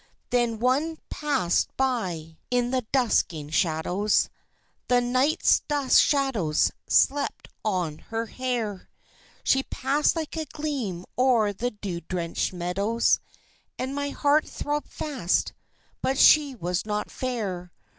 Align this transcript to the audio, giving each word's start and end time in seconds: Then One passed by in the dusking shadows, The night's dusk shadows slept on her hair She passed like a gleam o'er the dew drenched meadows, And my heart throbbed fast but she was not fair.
Then 0.31 0.57
One 0.57 0.97
passed 1.11 1.77
by 1.77 2.39
in 2.49 2.71
the 2.71 2.87
dusking 2.91 3.51
shadows, 3.51 4.31
The 4.87 4.99
night's 4.99 5.59
dusk 5.67 5.99
shadows 6.03 6.71
slept 6.87 7.49
on 7.63 7.99
her 7.99 8.25
hair 8.25 8.89
She 9.43 9.61
passed 9.61 10.15
like 10.15 10.35
a 10.35 10.45
gleam 10.45 11.05
o'er 11.19 11.53
the 11.53 11.69
dew 11.69 12.01
drenched 12.01 12.51
meadows, 12.51 13.19
And 13.77 13.93
my 13.93 14.09
heart 14.09 14.47
throbbed 14.49 14.87
fast 14.89 15.53
but 16.01 16.17
she 16.17 16.55
was 16.55 16.83
not 16.83 17.11
fair. 17.11 17.71